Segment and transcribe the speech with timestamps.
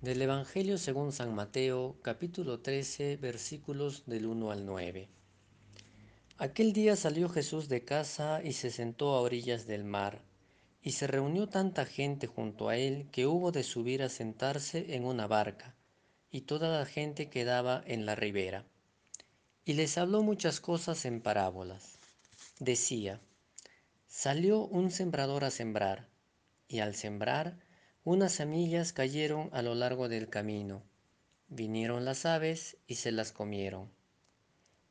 [0.00, 5.10] Del Evangelio según San Mateo, capítulo 13, versículos del 1 al 9.
[6.38, 10.22] Aquel día salió Jesús de casa y se sentó a orillas del mar,
[10.80, 15.04] y se reunió tanta gente junto a él que hubo de subir a sentarse en
[15.04, 15.74] una barca,
[16.30, 18.64] y toda la gente quedaba en la ribera.
[19.66, 21.98] Y les habló muchas cosas en parábolas.
[22.58, 23.20] Decía,
[24.06, 26.08] salió un sembrador a sembrar,
[26.68, 27.58] y al sembrar,
[28.04, 30.82] unas semillas cayeron a lo largo del camino.
[31.48, 33.90] Vinieron las aves y se las comieron.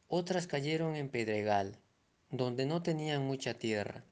[0.08, 1.80] Otras cayeron en pedregal,
[2.30, 4.04] donde no tenían mucha tierra,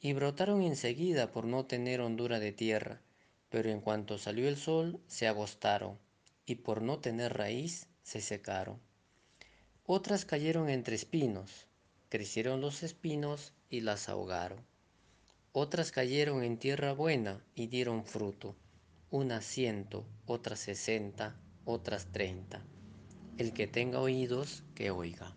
[0.00, 3.00] y brotaron enseguida por no tener hondura de tierra,
[3.48, 5.98] pero en cuanto salió el sol se agostaron,
[6.44, 8.78] y por no tener raíz se secaron.
[9.84, 11.66] Otras cayeron entre espinos,
[12.10, 14.75] crecieron los espinos y las ahogaron.
[15.58, 18.54] Otras cayeron en tierra buena y dieron fruto,
[19.10, 21.34] unas ciento, otras sesenta,
[21.64, 22.62] otras treinta.
[23.38, 25.34] El que tenga oídos, que oiga.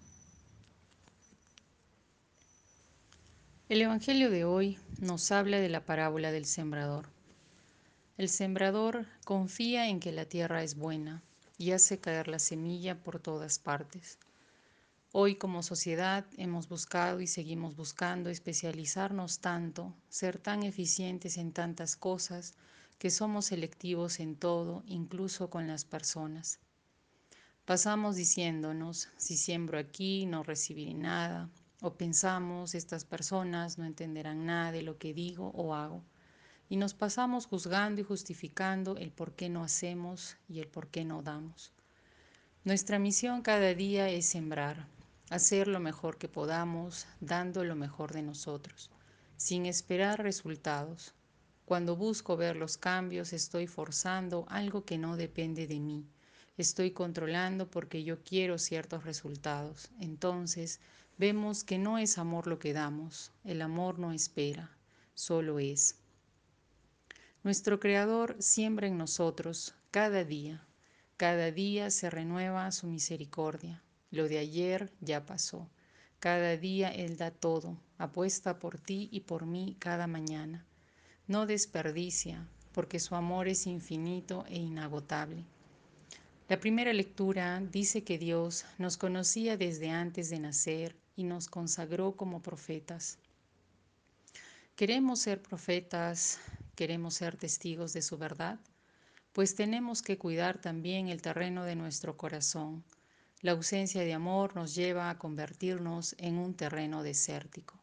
[3.69, 7.05] El Evangelio de hoy nos habla de la parábola del sembrador.
[8.17, 11.23] El sembrador confía en que la tierra es buena
[11.57, 14.17] y hace caer la semilla por todas partes.
[15.11, 21.95] Hoy como sociedad hemos buscado y seguimos buscando especializarnos tanto, ser tan eficientes en tantas
[21.95, 22.53] cosas,
[22.99, 26.59] que somos selectivos en todo, incluso con las personas.
[27.65, 31.49] Pasamos diciéndonos, si siembro aquí no recibiré nada,
[31.81, 36.03] o pensamos, estas personas no entenderán nada de lo que digo o hago.
[36.69, 41.03] Y nos pasamos juzgando y justificando el por qué no hacemos y el por qué
[41.03, 41.73] no damos.
[42.63, 44.85] Nuestra misión cada día es sembrar,
[45.29, 48.89] hacer lo mejor que podamos, dando lo mejor de nosotros,
[49.37, 51.13] sin esperar resultados.
[51.65, 56.05] Cuando busco ver los cambios, estoy forzando algo que no depende de mí.
[56.57, 59.91] Estoy controlando porque yo quiero ciertos resultados.
[59.99, 60.79] Entonces,
[61.17, 63.31] vemos que no es amor lo que damos.
[63.43, 64.75] El amor no espera,
[65.13, 65.95] solo es.
[67.43, 70.65] Nuestro Creador siembra en nosotros cada día.
[71.15, 73.81] Cada día se renueva su misericordia.
[74.11, 75.69] Lo de ayer ya pasó.
[76.19, 80.65] Cada día Él da todo, apuesta por ti y por mí cada mañana.
[81.27, 85.45] No desperdicia, porque su amor es infinito e inagotable.
[86.47, 92.15] La primera lectura dice que Dios nos conocía desde antes de nacer y nos consagró
[92.15, 93.19] como profetas.
[94.75, 96.39] ¿Queremos ser profetas?
[96.75, 98.59] ¿Queremos ser testigos de su verdad?
[99.33, 102.83] Pues tenemos que cuidar también el terreno de nuestro corazón
[103.41, 107.79] la ausencia de amor nos lleva a convertirnos en un terreno desértico.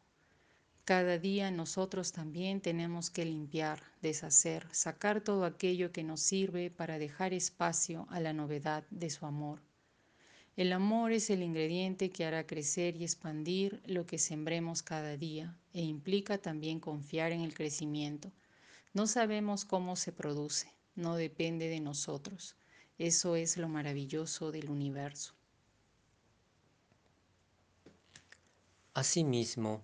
[0.85, 6.99] Cada día nosotros también tenemos que limpiar, deshacer, sacar todo aquello que nos sirve para
[6.99, 9.59] dejar espacio a la novedad de su amor.
[10.55, 15.57] El amor es el ingrediente que hará crecer y expandir lo que sembremos cada día
[15.73, 18.31] e implica también confiar en el crecimiento.
[18.93, 22.55] No sabemos cómo se produce, no depende de nosotros.
[22.97, 25.36] Eso es lo maravilloso del universo.
[28.97, 29.83] Asimismo,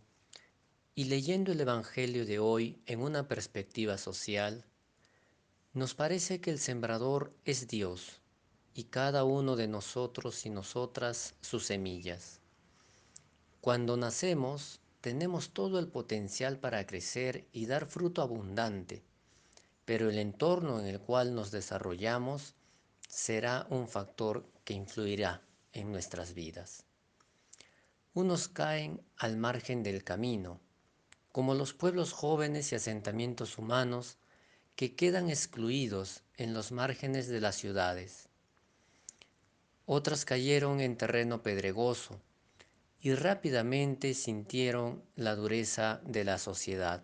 [0.95, 4.65] y leyendo el Evangelio de hoy en una perspectiva social,
[5.71, 8.21] nos parece que el sembrador es Dios
[8.73, 12.41] y cada uno de nosotros y nosotras sus semillas.
[13.61, 19.03] Cuando nacemos, tenemos todo el potencial para crecer y dar fruto abundante,
[19.85, 22.55] pero el entorno en el cual nos desarrollamos
[23.07, 26.87] será un factor que influirá en nuestras vidas.
[28.15, 30.59] Unos caen al margen del camino,
[31.31, 34.17] como los pueblos jóvenes y asentamientos humanos
[34.75, 38.29] que quedan excluidos en los márgenes de las ciudades.
[39.87, 42.21] Otras cayeron en terreno pedregoso
[43.01, 47.03] y rápidamente sintieron la dureza de la sociedad,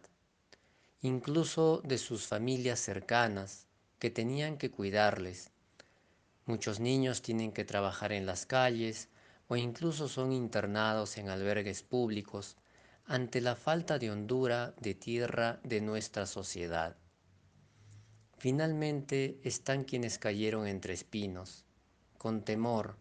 [1.01, 3.65] incluso de sus familias cercanas
[3.97, 5.49] que tenían que cuidarles.
[6.45, 9.09] Muchos niños tienen que trabajar en las calles,
[9.49, 12.55] o incluso son internados en albergues públicos
[13.05, 16.95] ante la falta de hondura de tierra de nuestra sociedad.
[18.37, 21.65] Finalmente están quienes cayeron entre espinos,
[22.19, 22.97] con temor,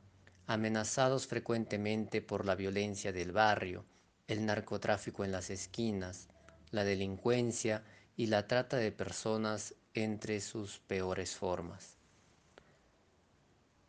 [0.47, 3.85] amenazados frecuentemente por la violencia del barrio,
[4.27, 6.29] el narcotráfico en las esquinas,
[6.71, 7.85] la delincuencia
[8.17, 11.98] y la trata de personas entre sus peores formas.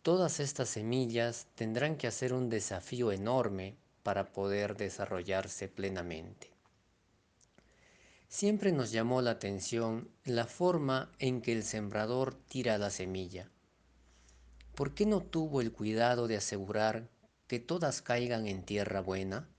[0.01, 6.51] Todas estas semillas tendrán que hacer un desafío enorme para poder desarrollarse plenamente.
[8.29, 13.49] Siempre nos llamó la atención la forma en que el sembrador tira la semilla.
[14.75, 17.09] ¿Por qué no tuvo el cuidado de asegurar
[17.47, 19.49] que todas caigan en tierra buena?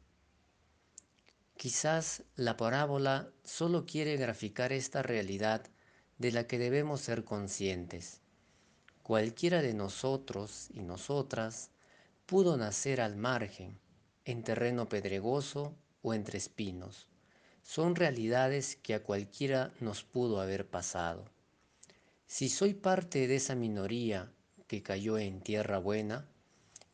[1.58, 5.66] Quizás la parábola solo quiere graficar esta realidad
[6.16, 8.22] de la que debemos ser conscientes.
[9.02, 11.70] Cualquiera de nosotros y nosotras
[12.26, 13.78] pudo nacer al margen,
[14.24, 17.08] en terreno pedregoso o entre espinos.
[17.62, 21.24] Son realidades que a cualquiera nos pudo haber pasado.
[22.26, 24.30] Si soy parte de esa minoría
[24.68, 26.28] que cayó en tierra buena,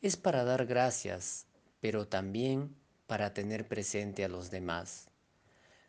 [0.01, 1.45] es para dar gracias,
[1.79, 2.75] pero también
[3.05, 5.09] para tener presente a los demás.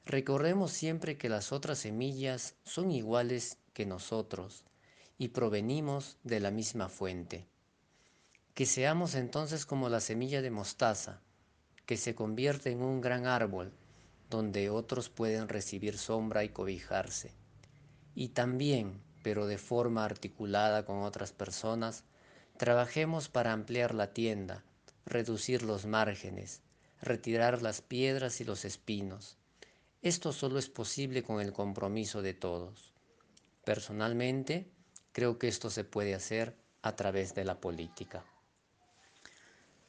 [0.04, 4.64] Recordemos siempre que las otras semillas son iguales que nosotros
[5.18, 7.46] y provenimos de la misma fuente.
[8.54, 11.20] Que seamos entonces como la semilla de mostaza,
[11.86, 13.72] que se convierte en un gran árbol
[14.30, 17.32] donde otros pueden recibir sombra y cobijarse.
[18.14, 22.04] Y también, pero de forma articulada con otras personas,
[22.56, 24.64] trabajemos para ampliar la tienda,
[25.06, 26.62] reducir los márgenes,
[27.00, 29.38] retirar las piedras y los espinos.
[30.02, 32.92] Esto solo es posible con el compromiso de todos.
[33.64, 34.70] Personalmente,
[35.18, 38.24] creo que esto se puede hacer a través de la política.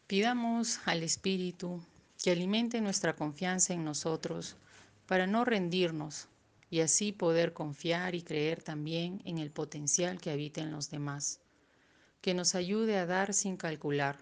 [0.08, 1.84] Pidamos al Espíritu
[2.18, 4.56] que alimente nuestra confianza en nosotros
[5.06, 6.30] para no rendirnos
[6.72, 11.42] y así poder confiar y creer también en el potencial que habita en los demás,
[12.22, 14.18] que nos ayude a dar sin calcular.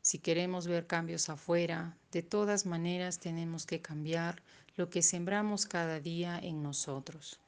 [0.00, 4.42] Si queremos ver cambios afuera, de todas maneras tenemos que cambiar
[4.74, 7.38] lo que sembramos cada día en nosotros.